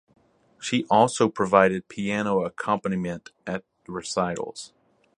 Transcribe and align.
She 0.59 0.87
also 0.89 1.29
provided 1.29 1.87
piano 1.87 2.39
accompaniment 2.43 3.29
at 3.45 3.63
recitals. 3.87 4.73